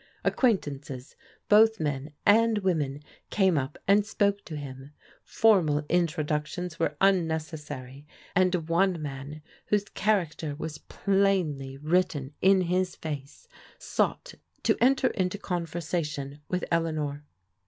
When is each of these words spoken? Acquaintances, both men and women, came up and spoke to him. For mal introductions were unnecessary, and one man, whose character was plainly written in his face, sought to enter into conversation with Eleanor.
Acquaintances, 0.23 1.15
both 1.47 1.79
men 1.79 2.11
and 2.25 2.57
women, 2.57 3.03
came 3.29 3.55
up 3.55 3.77
and 3.87 4.03
spoke 4.03 4.43
to 4.45 4.55
him. 4.57 4.93
For 5.23 5.61
mal 5.61 5.85
introductions 5.89 6.79
were 6.79 6.97
unnecessary, 6.99 8.07
and 8.35 8.67
one 8.67 8.99
man, 8.99 9.43
whose 9.67 9.85
character 9.89 10.55
was 10.55 10.79
plainly 10.79 11.77
written 11.77 12.33
in 12.41 12.61
his 12.61 12.95
face, 12.95 13.47
sought 13.77 14.33
to 14.63 14.75
enter 14.81 15.09
into 15.09 15.37
conversation 15.37 16.41
with 16.47 16.65
Eleanor. 16.71 17.23